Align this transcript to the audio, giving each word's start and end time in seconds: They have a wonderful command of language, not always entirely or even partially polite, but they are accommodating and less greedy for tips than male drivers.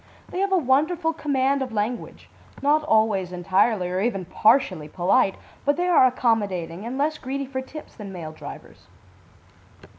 They 0.29 0.39
have 0.39 0.51
a 0.51 0.57
wonderful 0.57 1.13
command 1.13 1.61
of 1.61 1.71
language, 1.71 2.27
not 2.63 2.83
always 2.83 3.31
entirely 3.31 3.87
or 3.87 4.01
even 4.01 4.25
partially 4.25 4.87
polite, 4.87 5.35
but 5.63 5.77
they 5.77 5.85
are 5.87 6.07
accommodating 6.07 6.87
and 6.87 6.97
less 6.97 7.19
greedy 7.19 7.45
for 7.45 7.61
tips 7.61 7.93
than 7.93 8.11
male 8.11 8.31
drivers. 8.31 8.87